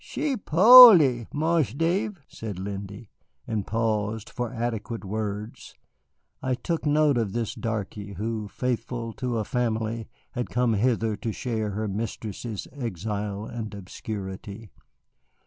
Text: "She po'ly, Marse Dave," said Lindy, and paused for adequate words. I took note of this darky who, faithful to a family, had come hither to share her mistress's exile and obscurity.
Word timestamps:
"She 0.03 0.35
po'ly, 0.35 1.27
Marse 1.31 1.75
Dave," 1.75 2.21
said 2.27 2.57
Lindy, 2.57 3.11
and 3.45 3.67
paused 3.67 4.31
for 4.31 4.51
adequate 4.51 5.05
words. 5.05 5.75
I 6.41 6.55
took 6.55 6.87
note 6.87 7.19
of 7.19 7.33
this 7.33 7.53
darky 7.53 8.13
who, 8.13 8.47
faithful 8.47 9.13
to 9.21 9.37
a 9.37 9.45
family, 9.45 10.07
had 10.31 10.49
come 10.49 10.73
hither 10.73 11.15
to 11.17 11.31
share 11.31 11.69
her 11.73 11.87
mistress's 11.87 12.67
exile 12.73 13.45
and 13.45 13.75
obscurity. 13.75 14.71